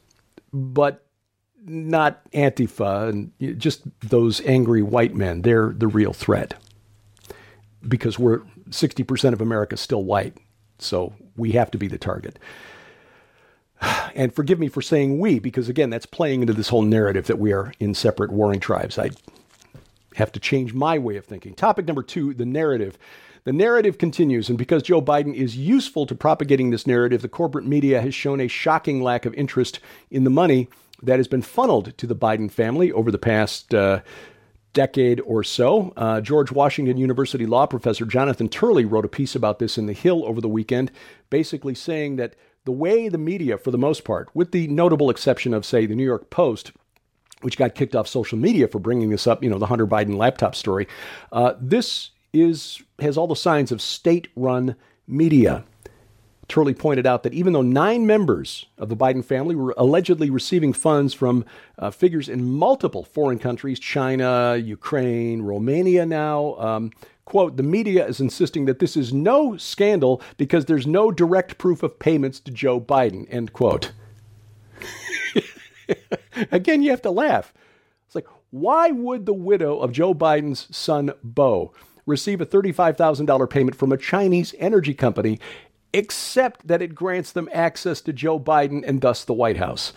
But 0.52 1.04
not 1.64 2.30
Antifa 2.32 3.08
and 3.08 3.58
just 3.58 3.82
those 4.00 4.40
angry 4.42 4.82
white 4.82 5.14
men. 5.14 5.42
They're 5.42 5.72
the 5.76 5.86
real 5.86 6.12
threat 6.12 6.54
because 7.86 8.18
we're 8.18 8.40
60% 8.70 9.32
of 9.32 9.40
America 9.40 9.74
is 9.74 9.80
still 9.80 10.04
white. 10.04 10.36
So 10.78 11.14
we 11.36 11.52
have 11.52 11.70
to 11.72 11.78
be 11.78 11.88
the 11.88 11.98
target. 11.98 12.38
And 14.12 14.34
forgive 14.34 14.58
me 14.58 14.66
for 14.66 14.82
saying 14.82 15.20
we, 15.20 15.38
because 15.38 15.68
again, 15.68 15.88
that's 15.88 16.04
playing 16.04 16.40
into 16.40 16.52
this 16.52 16.68
whole 16.68 16.82
narrative 16.82 17.28
that 17.28 17.38
we 17.38 17.52
are 17.52 17.72
in 17.78 17.94
separate 17.94 18.32
warring 18.32 18.58
tribes. 18.58 18.98
I 18.98 19.10
have 20.16 20.32
to 20.32 20.40
change 20.40 20.74
my 20.74 20.98
way 20.98 21.16
of 21.16 21.24
thinking. 21.24 21.54
Topic 21.54 21.86
number 21.86 22.02
two 22.02 22.34
the 22.34 22.46
narrative. 22.46 22.98
The 23.44 23.52
narrative 23.54 23.96
continues, 23.96 24.50
and 24.50 24.58
because 24.58 24.82
Joe 24.82 25.00
Biden 25.00 25.34
is 25.34 25.56
useful 25.56 26.04
to 26.06 26.14
propagating 26.14 26.70
this 26.70 26.86
narrative, 26.86 27.22
the 27.22 27.28
corporate 27.28 27.64
media 27.64 28.02
has 28.02 28.14
shown 28.14 28.38
a 28.38 28.48
shocking 28.48 29.02
lack 29.02 29.24
of 29.24 29.32
interest 29.32 29.80
in 30.10 30.24
the 30.24 30.30
money 30.30 30.68
that 31.02 31.18
has 31.18 31.26
been 31.26 31.40
funneled 31.40 31.96
to 31.96 32.06
the 32.06 32.14
Biden 32.14 32.50
family 32.50 32.92
over 32.92 33.10
the 33.10 33.16
past 33.16 33.74
uh, 33.74 34.00
decade 34.74 35.20
or 35.20 35.42
so. 35.42 35.92
Uh, 35.96 36.20
George 36.20 36.52
Washington 36.52 36.98
University 36.98 37.46
law 37.46 37.66
professor 37.66 38.04
Jonathan 38.04 38.48
Turley 38.48 38.84
wrote 38.84 39.06
a 39.06 39.08
piece 39.08 39.34
about 39.34 39.58
this 39.58 39.78
in 39.78 39.86
The 39.86 39.94
Hill 39.94 40.24
over 40.26 40.40
the 40.40 40.48
weekend, 40.48 40.90
basically 41.30 41.74
saying 41.74 42.16
that 42.16 42.34
the 42.66 42.72
way 42.72 43.08
the 43.08 43.18
media, 43.18 43.56
for 43.56 43.70
the 43.70 43.78
most 43.78 44.04
part, 44.04 44.28
with 44.34 44.52
the 44.52 44.68
notable 44.68 45.08
exception 45.08 45.54
of, 45.54 45.64
say, 45.64 45.86
the 45.86 45.94
New 45.94 46.04
York 46.04 46.28
Post, 46.28 46.72
which 47.42 47.56
got 47.56 47.74
kicked 47.74 47.94
off 47.96 48.06
social 48.08 48.38
media 48.38 48.68
for 48.68 48.78
bringing 48.78 49.10
this 49.10 49.26
up, 49.26 49.42
you 49.42 49.50
know, 49.50 49.58
the 49.58 49.66
Hunter 49.66 49.86
Biden 49.86 50.16
laptop 50.16 50.54
story, 50.54 50.86
uh, 51.32 51.54
this 51.60 52.10
is 52.32 52.82
has 53.00 53.16
all 53.16 53.26
the 53.26 53.36
signs 53.36 53.72
of 53.72 53.80
state-run 53.82 54.76
media. 55.06 55.64
Turley 56.50 56.74
pointed 56.74 57.06
out 57.06 57.22
that 57.22 57.32
even 57.32 57.52
though 57.52 57.62
nine 57.62 58.06
members 58.06 58.66
of 58.76 58.88
the 58.88 58.96
Biden 58.96 59.24
family 59.24 59.54
were 59.54 59.72
allegedly 59.76 60.30
receiving 60.30 60.72
funds 60.72 61.14
from 61.14 61.44
uh, 61.78 61.92
figures 61.92 62.28
in 62.28 62.44
multiple 62.44 63.04
foreign 63.04 63.38
countries, 63.38 63.78
China, 63.78 64.56
Ukraine, 64.56 65.42
Romania 65.42 66.04
now, 66.04 66.56
um, 66.56 66.90
quote, 67.24 67.56
the 67.56 67.62
media 67.62 68.04
is 68.04 68.18
insisting 68.18 68.64
that 68.64 68.80
this 68.80 68.96
is 68.96 69.12
no 69.12 69.56
scandal 69.56 70.20
because 70.36 70.64
there's 70.64 70.88
no 70.88 71.12
direct 71.12 71.56
proof 71.56 71.84
of 71.84 72.00
payments 72.00 72.40
to 72.40 72.50
Joe 72.50 72.80
Biden, 72.80 73.28
end 73.30 73.52
quote. 73.52 73.92
Again, 76.50 76.82
you 76.82 76.90
have 76.90 77.02
to 77.02 77.10
laugh. 77.10 77.52
It's 78.06 78.14
like, 78.14 78.26
why 78.50 78.90
would 78.90 79.26
the 79.26 79.32
widow 79.32 79.78
of 79.78 79.92
Joe 79.92 80.14
Biden's 80.14 80.74
son, 80.76 81.12
Beau, 81.22 81.72
receive 82.06 82.40
a 82.40 82.46
$35,000 82.46 83.48
payment 83.48 83.76
from 83.76 83.92
a 83.92 83.96
Chinese 83.96 84.54
energy 84.58 84.94
company 84.94 85.38
except 85.92 86.66
that 86.68 86.82
it 86.82 86.94
grants 86.94 87.32
them 87.32 87.48
access 87.52 88.00
to 88.02 88.12
Joe 88.12 88.38
Biden 88.38 88.84
and 88.86 89.00
thus 89.00 89.24
the 89.24 89.34
White 89.34 89.56
House. 89.56 89.92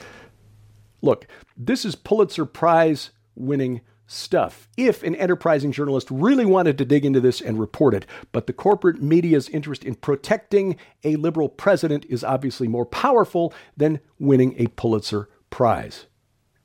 Look, 1.02 1.28
this 1.58 1.86
is 1.86 1.96
Pulitzer 1.96 2.46
Prize 2.46 3.12
winning 3.36 3.82
stuff 4.06 4.70
if 4.78 5.02
an 5.04 5.16
enterprising 5.16 5.72
journalist 5.72 6.08
really 6.12 6.46
wanted 6.46 6.78
to 6.78 6.86
dig 6.86 7.06
into 7.06 7.20
this 7.20 7.42
and 7.42 7.60
report 7.60 7.94
it. 7.94 8.06
But 8.32 8.48
the 8.48 8.54
corporate 8.54 9.02
media's 9.02 9.50
interest 9.50 9.84
in 9.84 9.96
protecting 9.96 10.78
a 11.04 11.16
liberal 11.16 11.50
president 11.50 12.06
is 12.10 12.24
obviously 12.24 12.68
more 12.68 12.86
powerful 12.86 13.54
than 13.76 14.00
winning 14.20 14.56
a 14.58 14.68
Pulitzer 14.68 15.30
Prize. 15.50 16.06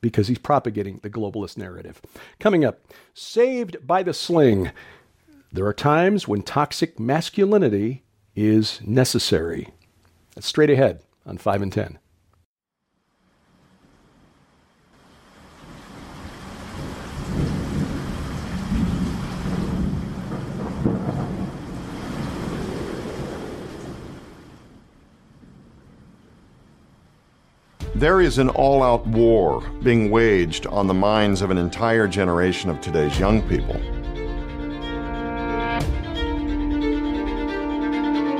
Because 0.00 0.28
he's 0.28 0.38
propagating 0.38 1.00
the 1.02 1.10
globalist 1.10 1.56
narrative. 1.56 2.00
Coming 2.38 2.64
up, 2.64 2.80
saved 3.14 3.86
by 3.86 4.02
the 4.02 4.14
sling. 4.14 4.70
There 5.52 5.66
are 5.66 5.74
times 5.74 6.28
when 6.28 6.42
toxic 6.42 7.00
masculinity 7.00 8.04
is 8.36 8.80
necessary. 8.84 9.68
That's 10.34 10.46
straight 10.46 10.70
ahead 10.70 11.00
on 11.26 11.38
5 11.38 11.62
and 11.62 11.72
10. 11.72 11.98
There 27.98 28.20
is 28.20 28.38
an 28.38 28.48
all 28.50 28.84
out 28.84 29.04
war 29.08 29.60
being 29.82 30.08
waged 30.12 30.68
on 30.68 30.86
the 30.86 30.94
minds 30.94 31.42
of 31.42 31.50
an 31.50 31.58
entire 31.58 32.06
generation 32.06 32.70
of 32.70 32.80
today's 32.80 33.18
young 33.18 33.42
people. 33.48 33.74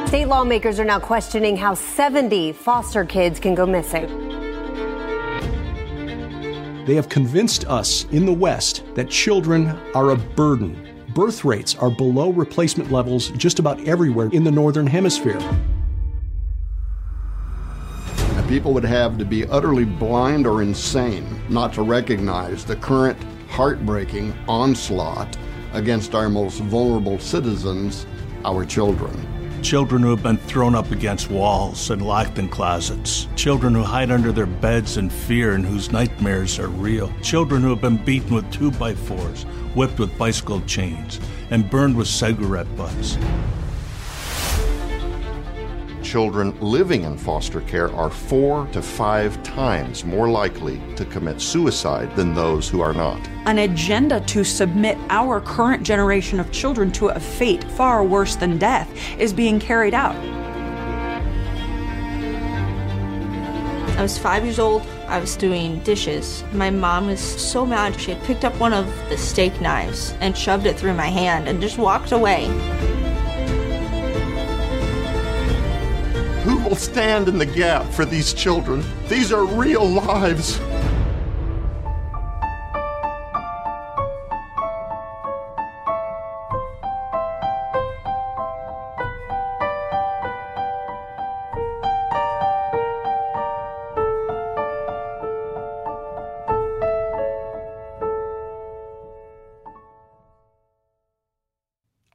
State 0.06 0.26
lawmakers 0.26 0.78
are 0.78 0.84
now 0.84 1.00
questioning 1.00 1.56
how 1.56 1.74
70 1.74 2.52
foster 2.52 3.04
kids 3.04 3.40
can 3.40 3.56
go 3.56 3.66
missing. 3.66 4.06
They 6.84 6.94
have 6.94 7.08
convinced 7.08 7.64
us 7.66 8.04
in 8.12 8.26
the 8.26 8.32
West 8.32 8.84
that 8.94 9.10
children 9.10 9.70
are 9.92 10.10
a 10.10 10.16
burden. 10.16 11.04
Birth 11.16 11.44
rates 11.44 11.74
are 11.74 11.90
below 11.90 12.30
replacement 12.30 12.92
levels 12.92 13.30
just 13.30 13.58
about 13.58 13.80
everywhere 13.88 14.28
in 14.32 14.44
the 14.44 14.52
Northern 14.52 14.86
Hemisphere 14.86 15.40
people 18.48 18.72
would 18.72 18.84
have 18.84 19.18
to 19.18 19.26
be 19.26 19.46
utterly 19.46 19.84
blind 19.84 20.46
or 20.46 20.62
insane 20.62 21.26
not 21.50 21.70
to 21.74 21.82
recognize 21.82 22.64
the 22.64 22.76
current 22.76 23.18
heartbreaking 23.48 24.34
onslaught 24.48 25.36
against 25.74 26.14
our 26.14 26.30
most 26.30 26.60
vulnerable 26.60 27.18
citizens, 27.18 28.06
our 28.46 28.64
children. 28.64 29.14
Children 29.62 30.02
who 30.02 30.10
have 30.10 30.22
been 30.22 30.38
thrown 30.38 30.74
up 30.74 30.90
against 30.92 31.30
walls 31.30 31.90
and 31.90 32.00
locked 32.00 32.38
in 32.38 32.48
closets. 32.48 33.28
Children 33.36 33.74
who 33.74 33.82
hide 33.82 34.10
under 34.10 34.32
their 34.32 34.46
beds 34.46 34.96
in 34.96 35.10
fear 35.10 35.52
and 35.52 35.66
whose 35.66 35.92
nightmares 35.92 36.58
are 36.58 36.68
real. 36.68 37.12
Children 37.22 37.62
who 37.62 37.70
have 37.70 37.82
been 37.82 38.02
beaten 38.02 38.34
with 38.34 38.50
two 38.50 38.70
by 38.70 38.94
fours, 38.94 39.42
whipped 39.74 39.98
with 39.98 40.16
bicycle 40.16 40.62
chains, 40.62 41.20
and 41.50 41.68
burned 41.68 41.96
with 41.96 42.08
cigarette 42.08 42.74
butts 42.76 43.18
children 46.08 46.58
living 46.62 47.04
in 47.04 47.18
foster 47.18 47.60
care 47.60 47.94
are 47.94 48.08
four 48.08 48.66
to 48.68 48.80
five 48.80 49.42
times 49.42 50.06
more 50.06 50.30
likely 50.30 50.80
to 50.96 51.04
commit 51.04 51.38
suicide 51.38 52.14
than 52.16 52.32
those 52.32 52.66
who 52.66 52.80
are 52.80 52.94
not. 52.94 53.20
An 53.44 53.58
agenda 53.58 54.20
to 54.22 54.42
submit 54.42 54.96
our 55.10 55.38
current 55.42 55.82
generation 55.82 56.40
of 56.40 56.50
children 56.50 56.90
to 56.92 57.08
a 57.08 57.20
fate 57.20 57.62
far 57.72 58.02
worse 58.02 58.36
than 58.36 58.56
death 58.56 58.90
is 59.18 59.34
being 59.34 59.60
carried 59.60 59.92
out. 59.92 60.16
I 63.98 64.00
was 64.00 64.16
five 64.16 64.44
years 64.44 64.58
old. 64.58 64.80
I 65.08 65.18
was 65.18 65.36
doing 65.36 65.80
dishes. 65.80 66.42
My 66.52 66.70
mom 66.70 67.08
was 67.08 67.20
so 67.20 67.66
mad. 67.66 68.00
She 68.00 68.12
had 68.12 68.22
picked 68.24 68.46
up 68.46 68.58
one 68.58 68.72
of 68.72 68.86
the 69.10 69.18
steak 69.18 69.60
knives 69.60 70.14
and 70.20 70.38
shoved 70.38 70.64
it 70.64 70.78
through 70.78 70.94
my 70.94 71.08
hand 71.08 71.48
and 71.48 71.60
just 71.60 71.76
walked 71.76 72.12
away. 72.12 72.46
Who 76.48 76.56
will 76.60 76.76
stand 76.76 77.28
in 77.28 77.36
the 77.36 77.44
gap 77.44 77.84
for 77.92 78.06
these 78.06 78.32
children? 78.32 78.82
These 79.06 79.34
are 79.34 79.44
real 79.44 79.86
lives. 79.86 80.58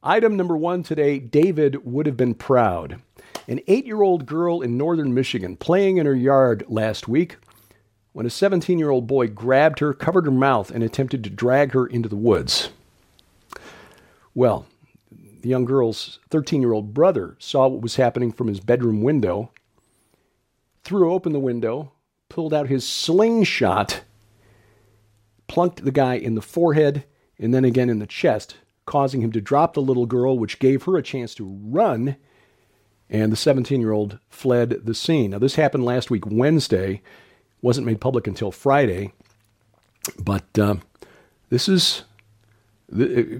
Item 0.02 0.36
number 0.36 0.58
one 0.58 0.82
today 0.82 1.20
David 1.20 1.86
would 1.86 2.08
have 2.08 2.18
been 2.18 2.34
proud 2.34 3.00
an 3.48 3.60
eight 3.68 3.86
year 3.86 4.02
old 4.02 4.26
girl 4.26 4.62
in 4.62 4.78
northern 4.78 5.14
Michigan 5.14 5.56
playing 5.56 5.98
in 5.98 6.06
her 6.06 6.16
yard 6.16 6.64
last 6.68 7.08
week 7.08 7.38
when 8.14 8.26
a 8.26 8.30
17 8.30 8.80
year 8.80 8.90
old 8.90 9.08
boy 9.08 9.28
grabbed 9.28 9.80
her, 9.80 9.94
covered 9.94 10.26
her 10.26 10.32
mouth, 10.32 10.72
and 10.72 10.84
attempted 10.84 11.24
to 11.24 11.30
drag 11.30 11.74
her 11.74 11.86
into 11.86 12.08
the 12.08 12.16
woods. 12.16 12.70
Well, 14.36 14.66
the 15.12 15.50
young 15.50 15.66
girl's 15.66 16.20
13 16.30 16.62
year 16.62 16.74
old 16.74 16.94
brother 16.94 17.36
saw 17.40 17.68
what 17.68 17.82
was 17.82 17.98
happening 17.98 18.32
from 18.32 18.48
his 18.48 18.60
bedroom 18.60 19.02
window, 19.02 19.52
threw 20.84 21.12
open 21.12 21.34
the 21.34 21.40
window, 21.40 21.92
pulled 22.30 22.54
out 22.54 22.70
his 22.70 22.88
slingshot, 22.88 24.04
plunked 25.48 25.84
the 25.84 25.92
guy 25.92 26.16
in 26.16 26.36
the 26.36 26.42
forehead 26.42 27.04
and 27.38 27.54
then 27.54 27.66
again 27.66 27.90
in 27.90 28.00
the 28.00 28.08
chest, 28.08 28.56
causing 28.86 29.22
him 29.22 29.32
to 29.32 29.42
drop 29.42 29.74
the 29.74 29.82
little 29.82 30.06
girl, 30.06 30.38
which 30.38 30.60
gave 30.60 30.84
her 30.84 30.98
a 30.98 31.04
chance 31.04 31.36
to 31.36 31.60
run 31.64 32.16
and 33.10 33.32
the 33.32 33.38
17 33.38 33.80
year 33.80 33.92
old 33.92 34.20
fled 34.30 34.82
the 34.86 34.96
scene. 34.96 35.32
Now, 35.32 35.40
this 35.40 35.56
happened 35.56 35.86
last 35.86 36.10
week, 36.10 36.26
Wednesday, 36.26 37.02
wasn't 37.62 37.88
made 37.88 38.02
public 38.02 38.28
until 38.28 38.52
Friday, 38.52 39.14
but 40.20 40.58
uh, 40.58 40.76
this 41.50 41.68
is. 41.68 42.04
Uh, 42.94 43.40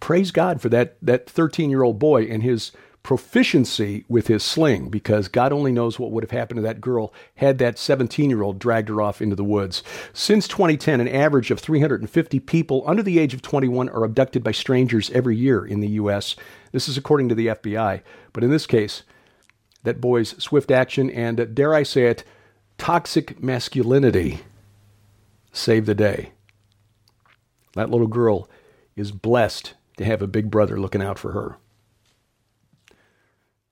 praise 0.00 0.30
God 0.30 0.62
for 0.62 0.70
that 0.70 0.96
that 1.02 1.28
13 1.28 1.68
year 1.68 1.82
old 1.82 1.98
boy 1.98 2.24
and 2.24 2.42
his 2.42 2.72
proficiency 3.02 4.04
with 4.08 4.26
his 4.26 4.42
sling 4.42 4.90
because 4.90 5.28
God 5.28 5.52
only 5.52 5.72
knows 5.72 5.98
what 5.98 6.10
would 6.10 6.22
have 6.22 6.30
happened 6.30 6.58
to 6.58 6.62
that 6.62 6.80
girl 6.80 7.14
had 7.36 7.58
that 7.58 7.78
17 7.78 8.28
year 8.28 8.42
old 8.42 8.58
dragged 8.58 8.88
her 8.88 9.00
off 9.00 9.22
into 9.22 9.36
the 9.36 9.44
woods. 9.44 9.82
Since 10.12 10.48
2010, 10.48 11.00
an 11.00 11.08
average 11.08 11.50
of 11.50 11.60
350 11.60 12.40
people 12.40 12.82
under 12.86 13.02
the 13.02 13.18
age 13.18 13.32
of 13.32 13.42
21 13.42 13.88
are 13.88 14.04
abducted 14.04 14.44
by 14.44 14.52
strangers 14.52 15.10
every 15.10 15.36
year 15.36 15.64
in 15.64 15.80
the 15.80 15.88
U.S. 15.88 16.36
This 16.72 16.88
is 16.88 16.96
according 16.96 17.28
to 17.28 17.34
the 17.34 17.48
FBI. 17.48 18.02
But 18.32 18.44
in 18.44 18.50
this 18.50 18.66
case, 18.66 19.02
that 19.82 20.00
boy's 20.00 20.40
swift 20.42 20.70
action 20.70 21.10
and, 21.10 21.40
uh, 21.40 21.44
dare 21.46 21.74
I 21.74 21.82
say 21.82 22.06
it, 22.06 22.24
toxic 22.78 23.42
masculinity 23.42 24.40
saved 25.52 25.86
the 25.86 25.94
day. 25.94 26.32
That 27.74 27.90
little 27.90 28.06
girl 28.06 28.48
is 28.96 29.12
blessed 29.12 29.74
to 29.96 30.04
have 30.04 30.22
a 30.22 30.26
big 30.26 30.50
brother 30.50 30.78
looking 30.78 31.02
out 31.02 31.18
for 31.18 31.32
her. 31.32 31.56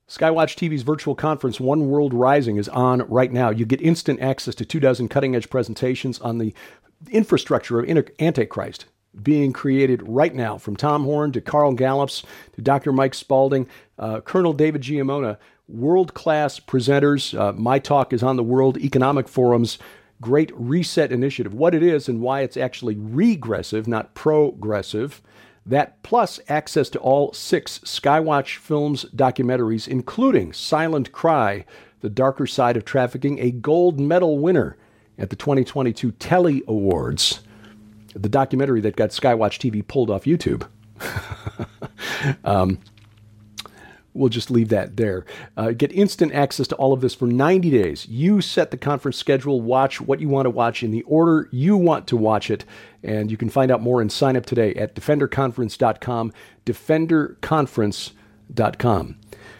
Skywatch 0.07 0.55
TV's 0.55 0.81
virtual 0.81 1.13
conference, 1.13 1.59
One 1.59 1.87
World 1.87 2.15
Rising, 2.15 2.57
is 2.57 2.67
on 2.69 3.01
right 3.01 3.31
now. 3.31 3.51
You 3.51 3.65
get 3.65 3.81
instant 3.81 4.19
access 4.19 4.55
to 4.55 4.65
two 4.65 4.79
dozen 4.79 5.07
cutting 5.07 5.35
edge 5.35 5.49
presentations 5.51 6.19
on 6.19 6.39
the 6.39 6.53
infrastructure 7.11 7.79
of 7.79 8.09
Antichrist 8.19 8.85
being 9.21 9.53
created 9.53 10.01
right 10.07 10.33
now 10.33 10.57
from 10.57 10.75
Tom 10.75 11.03
Horn 11.03 11.31
to 11.31 11.41
Carl 11.41 11.73
Gallups 11.73 12.23
to 12.53 12.61
Dr. 12.61 12.91
Mike 12.91 13.13
Spalding, 13.13 13.67
uh, 13.97 14.21
Colonel 14.21 14.53
David 14.53 14.81
Giammona, 14.81 15.37
world 15.67 16.13
class 16.13 16.59
presenters. 16.59 17.37
Uh, 17.37 17.53
my 17.53 17.79
talk 17.79 18.13
is 18.13 18.23
on 18.23 18.35
the 18.35 18.43
World 18.43 18.77
Economic 18.77 19.27
Forum's 19.27 19.77
Great 20.21 20.51
Reset 20.53 21.11
Initiative, 21.11 21.53
what 21.53 21.73
it 21.73 21.83
is 21.83 22.09
and 22.09 22.21
why 22.21 22.41
it's 22.41 22.57
actually 22.57 22.95
regressive, 22.95 23.87
not 23.87 24.13
progressive. 24.13 25.21
That 25.65 26.01
plus 26.03 26.39
access 26.49 26.89
to 26.89 26.99
all 26.99 27.31
six 27.33 27.79
Skywatch 27.79 28.57
Films 28.57 29.05
documentaries, 29.15 29.87
including 29.87 30.51
Silent 30.51 31.11
Cry, 31.11 31.65
The 32.01 32.09
Darker 32.09 32.47
Side 32.47 32.75
of 32.75 32.85
Trafficking, 32.85 33.39
a 33.39 33.51
gold 33.51 33.99
medal 33.99 34.39
winner 34.39 34.77
at 35.17 35.29
the 35.29 35.35
2022 35.35 36.11
Telly 36.13 36.63
Awards 36.67 37.41
the 38.21 38.29
documentary 38.29 38.81
that 38.81 38.95
got 38.95 39.09
Skywatch 39.09 39.59
TV 39.59 39.85
pulled 39.85 40.09
off 40.09 40.25
YouTube. 40.25 40.67
um, 42.43 42.79
we'll 44.13 44.29
just 44.29 44.51
leave 44.51 44.69
that 44.69 44.95
there. 44.97 45.25
Uh, 45.55 45.71
get 45.71 45.91
instant 45.91 46.33
access 46.33 46.67
to 46.67 46.75
all 46.75 46.93
of 46.93 47.01
this 47.01 47.15
for 47.15 47.27
90 47.27 47.69
days. 47.69 48.07
You 48.07 48.41
set 48.41 48.71
the 48.71 48.77
conference 48.77 49.17
schedule, 49.17 49.61
watch 49.61 50.01
what 50.01 50.19
you 50.19 50.29
want 50.29 50.45
to 50.45 50.51
watch 50.51 50.83
in 50.83 50.91
the 50.91 51.01
order 51.03 51.47
you 51.51 51.77
want 51.77 52.07
to 52.07 52.17
watch 52.17 52.51
it, 52.51 52.65
and 53.03 53.31
you 53.31 53.37
can 53.37 53.49
find 53.49 53.71
out 53.71 53.81
more 53.81 54.01
and 54.01 54.11
sign 54.11 54.35
up 54.35 54.45
today 54.45 54.73
at 54.75 54.93
defenderconference.com. 54.95 56.33
Defenderconference.com. 56.65 59.18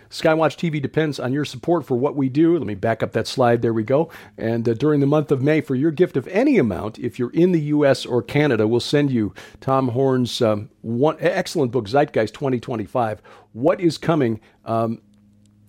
Skywatch 0.09 0.57
TV 0.57 0.81
depends 0.81 1.19
on 1.19 1.33
your 1.33 1.45
support 1.45 1.85
for 1.85 1.95
what 1.95 2.15
we 2.15 2.29
do. 2.29 2.57
Let 2.57 2.65
me 2.65 2.75
back 2.75 3.03
up 3.03 3.11
that 3.13 3.27
slide. 3.27 3.61
There 3.61 3.73
we 3.73 3.83
go. 3.83 4.09
And 4.37 4.67
uh, 4.67 4.73
during 4.73 5.01
the 5.01 5.05
month 5.05 5.31
of 5.31 5.41
May, 5.41 5.61
for 5.61 5.75
your 5.75 5.91
gift 5.91 6.17
of 6.17 6.27
any 6.29 6.57
amount, 6.57 6.97
if 6.97 7.19
you're 7.19 7.31
in 7.31 7.51
the 7.51 7.61
U.S. 7.61 8.05
or 8.05 8.23
Canada, 8.23 8.67
we'll 8.67 8.79
send 8.79 9.11
you 9.11 9.33
Tom 9.61 9.89
Horn's 9.89 10.41
um, 10.41 10.69
one 10.81 11.17
excellent 11.19 11.71
book, 11.71 11.85
Zeitgeist 11.85 12.33
2025. 12.33 13.21
What 13.53 13.79
is 13.79 13.97
coming? 13.97 14.39
Um, 14.65 15.01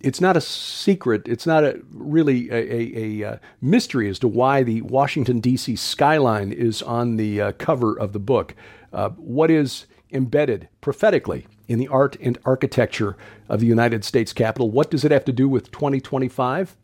it's 0.01 0.21
not 0.21 0.37
a 0.37 0.41
secret. 0.41 1.29
It's 1.29 1.47
not 1.47 1.63
a 1.63 1.81
really 1.93 2.49
a, 2.51 2.55
a, 2.55 3.23
a, 3.23 3.33
uh, 3.33 3.37
mystery 3.61 4.09
as 4.09 4.19
to 4.21 4.29
why 4.29 4.63
the 4.63 4.81
Washington 4.83 5.41
D.C. 5.41 5.77
skyline 5.77 6.53
is 6.53 6.81
on 6.83 7.17
the 7.17 7.41
uh, 7.41 7.53
cover 7.53 7.99
of 7.99 8.15
the 8.15 8.19
book. 8.19 8.55
Uh, 8.93 9.11
what 9.11 9.51
is 9.51 9.87
embedded 10.13 10.69
prophetically 10.81 11.47
in 11.69 11.79
the 11.79 11.89
art 11.89 12.17
and 12.21 12.39
architecture 12.45 13.17
of 13.49 13.61
the 13.61 13.67
United 13.67 14.05
States 14.05 14.33
Capitol? 14.33 14.71
What 14.71 14.91
does 14.91 15.05
it 15.05 15.11
have 15.11 15.25
to 15.27 15.33
do 15.33 15.49
with 15.49 15.71
2025? 15.71 16.77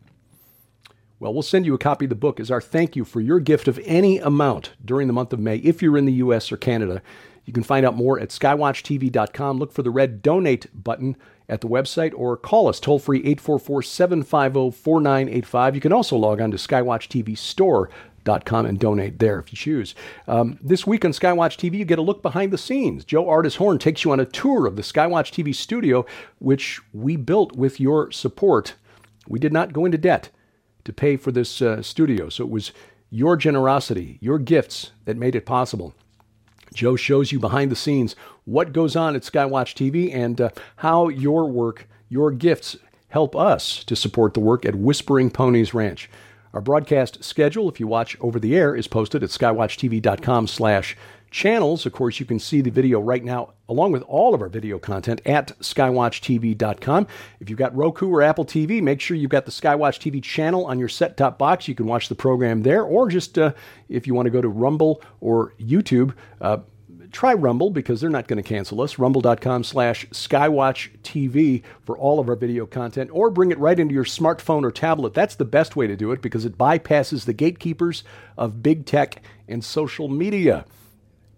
Well, 1.19 1.33
we'll 1.33 1.41
send 1.41 1.65
you 1.65 1.73
a 1.73 1.79
copy 1.79 2.05
of 2.05 2.09
the 2.09 2.15
book 2.15 2.39
as 2.39 2.51
our 2.51 2.61
thank 2.61 2.95
you 2.95 3.03
for 3.03 3.21
your 3.21 3.39
gift 3.39 3.67
of 3.67 3.79
any 3.85 4.19
amount 4.19 4.73
during 4.83 5.07
the 5.07 5.13
month 5.13 5.33
of 5.33 5.39
May 5.39 5.57
if 5.57 5.81
you're 5.81 5.97
in 5.97 6.05
the 6.05 6.13
U.S. 6.13 6.51
or 6.51 6.57
Canada. 6.57 7.01
You 7.43 7.53
can 7.53 7.63
find 7.63 7.85
out 7.85 7.95
more 7.95 8.19
at 8.19 8.29
skywatchtv.com. 8.29 9.57
Look 9.57 9.71
for 9.71 9.81
the 9.81 9.89
red 9.89 10.21
donate 10.21 10.67
button 10.73 11.15
at 11.49 11.61
the 11.61 11.67
website 11.67 12.13
or 12.15 12.35
call 12.37 12.67
us 12.67 12.79
toll 12.79 12.99
free 12.99 13.19
844 13.19 13.81
750 13.81 14.71
4985. 14.77 15.75
You 15.75 15.81
can 15.81 15.93
also 15.93 16.17
log 16.17 16.41
on 16.41 16.51
to 16.51 16.57
skywatchtvstore.com 18.27 18.65
and 18.65 18.79
donate 18.79 19.19
there 19.19 19.39
if 19.39 19.51
you 19.51 19.57
choose. 19.57 19.95
Um, 20.27 20.57
this 20.61 20.85
week 20.85 21.05
on 21.05 21.11
Skywatch 21.11 21.57
TV, 21.57 21.79
you 21.79 21.85
get 21.85 21.99
a 21.99 22.03
look 22.03 22.21
behind 22.21 22.51
the 22.51 22.57
scenes. 22.57 23.05
Joe 23.05 23.25
Ardis 23.25 23.57
Horn 23.57 23.79
takes 23.79 24.03
you 24.03 24.11
on 24.11 24.19
a 24.19 24.25
tour 24.25 24.65
of 24.67 24.75
the 24.75 24.81
Skywatch 24.81 25.31
TV 25.31 25.53
studio, 25.53 26.05
which 26.39 26.81
we 26.93 27.15
built 27.15 27.55
with 27.55 27.79
your 27.79 28.11
support. 28.11 28.75
We 29.27 29.39
did 29.39 29.53
not 29.53 29.73
go 29.73 29.85
into 29.85 29.97
debt 29.97 30.29
to 30.85 30.93
pay 30.93 31.17
for 31.17 31.31
this 31.31 31.61
uh, 31.61 31.81
studio, 31.81 32.29
so 32.29 32.43
it 32.43 32.49
was 32.49 32.71
your 33.09 33.37
generosity, 33.37 34.17
your 34.21 34.39
gifts 34.39 34.91
that 35.05 35.17
made 35.17 35.35
it 35.35 35.45
possible. 35.45 35.93
Joe 36.73 36.95
shows 36.95 37.31
you 37.31 37.39
behind 37.39 37.71
the 37.71 37.75
scenes 37.75 38.15
what 38.45 38.73
goes 38.73 38.95
on 38.95 39.15
at 39.15 39.21
Skywatch 39.21 39.73
TV 39.73 40.13
and 40.13 40.39
uh, 40.39 40.49
how 40.77 41.07
your 41.07 41.49
work, 41.49 41.87
your 42.09 42.31
gifts, 42.31 42.77
help 43.09 43.35
us 43.35 43.83
to 43.85 43.95
support 43.95 44.33
the 44.33 44.41
work 44.41 44.65
at 44.65 44.75
Whispering 44.75 45.31
Ponies 45.31 45.73
Ranch. 45.73 46.09
Our 46.53 46.61
broadcast 46.61 47.23
schedule, 47.23 47.69
if 47.69 47.79
you 47.79 47.87
watch 47.87 48.17
over 48.19 48.39
the 48.39 48.55
air, 48.55 48.75
is 48.75 48.87
posted 48.87 49.23
at 49.23 49.29
skywatchtv.com 49.29 50.47
slash 50.47 50.95
channels. 51.29 51.85
Of 51.85 51.93
course, 51.93 52.19
you 52.19 52.25
can 52.25 52.39
see 52.39 52.61
the 52.61 52.69
video 52.69 52.99
right 52.99 53.23
now, 53.23 53.53
along 53.67 53.91
with 53.91 54.01
all 54.03 54.33
of 54.33 54.41
our 54.41 54.49
video 54.49 54.79
content, 54.79 55.21
at 55.25 55.57
skywatchtv.com. 55.59 57.07
If 57.39 57.49
you've 57.49 57.59
got 57.59 57.75
Roku 57.75 58.09
or 58.09 58.21
Apple 58.21 58.45
TV, 58.45 58.81
make 58.81 59.01
sure 59.01 59.17
you've 59.17 59.29
got 59.29 59.45
the 59.45 59.51
Skywatch 59.51 59.99
TV 59.99 60.23
channel 60.23 60.65
on 60.65 60.79
your 60.79 60.89
set 60.89 61.17
top 61.17 61.37
box. 61.37 61.67
You 61.67 61.75
can 61.75 61.85
watch 61.85 62.09
the 62.09 62.15
program 62.15 62.63
there, 62.63 62.83
or 62.83 63.09
just 63.09 63.37
uh, 63.37 63.53
if 63.89 64.07
you 64.07 64.13
want 64.13 64.27
to 64.27 64.31
go 64.31 64.41
to 64.41 64.49
Rumble 64.49 65.01
or 65.19 65.53
YouTube, 65.59 66.13
uh, 66.41 66.57
try 67.11 67.33
Rumble 67.33 67.69
because 67.69 68.01
they're 68.01 68.09
not 68.09 68.27
going 68.27 68.41
to 68.41 68.47
cancel 68.47 68.81
us. 68.81 68.99
Rumble.com 68.99 69.63
slash 69.63 70.05
Skywatch 70.07 70.89
TV 71.01 71.63
for 71.83 71.97
all 71.97 72.19
of 72.19 72.29
our 72.29 72.35
video 72.35 72.65
content, 72.65 73.09
or 73.13 73.29
bring 73.29 73.51
it 73.51 73.59
right 73.59 73.79
into 73.79 73.93
your 73.93 74.03
smartphone 74.03 74.63
or 74.63 74.71
tablet. 74.71 75.13
That's 75.13 75.35
the 75.35 75.45
best 75.45 75.75
way 75.75 75.87
to 75.87 75.95
do 75.95 76.11
it 76.11 76.21
because 76.21 76.45
it 76.45 76.57
bypasses 76.57 77.25
the 77.25 77.33
gatekeepers 77.33 78.03
of 78.37 78.63
big 78.63 78.85
tech 78.85 79.21
and 79.47 79.63
social 79.63 80.07
media 80.07 80.65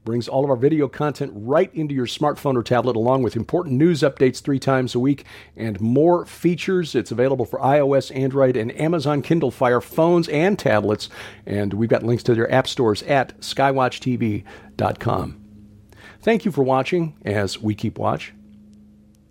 brings 0.09 0.27
all 0.27 0.43
of 0.43 0.49
our 0.49 0.55
video 0.55 0.87
content 0.87 1.31
right 1.35 1.71
into 1.75 1.93
your 1.93 2.07
smartphone 2.07 2.55
or 2.55 2.63
tablet, 2.63 2.95
along 2.95 3.21
with 3.21 3.35
important 3.35 3.75
news 3.75 4.01
updates 4.01 4.41
three 4.41 4.57
times 4.57 4.95
a 4.95 4.99
week 4.99 5.23
and 5.55 5.79
more 5.79 6.25
features. 6.25 6.95
It's 6.95 7.11
available 7.11 7.45
for 7.45 7.59
iOS, 7.59 8.11
Android, 8.15 8.57
and 8.57 8.75
Amazon 8.79 9.21
Kindle 9.21 9.51
Fire 9.51 9.81
phones 9.81 10.27
and 10.29 10.57
tablets. 10.57 11.09
And 11.45 11.75
we've 11.75 11.89
got 11.89 12.01
links 12.01 12.23
to 12.23 12.33
their 12.33 12.51
app 12.51 12.67
stores 12.67 13.03
at 13.03 13.39
skywatchtv.com. 13.39 15.38
Thank 16.21 16.43
you 16.43 16.51
for 16.51 16.63
watching 16.63 17.15
as 17.23 17.61
we 17.61 17.73
keep 17.73 17.97
watch. 17.97 18.33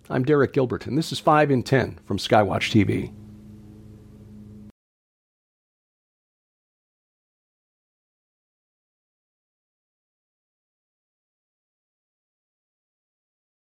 I'm 0.09 0.23
Derek 0.23 0.53
Gilbert, 0.53 0.87
and 0.87 0.97
this 0.97 1.11
is 1.11 1.19
5 1.19 1.51
in 1.51 1.61
10 1.61 1.99
from 2.03 2.17
Skywatch 2.17 2.71
TV. 2.71 3.13